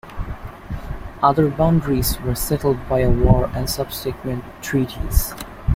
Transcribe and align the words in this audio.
Other 1.21 1.47
boundaries 1.51 2.19
were 2.21 2.33
settled 2.33 2.89
by 2.89 3.05
war 3.07 3.51
and 3.53 3.69
subsequent 3.69 4.43
treaties. 4.63 5.35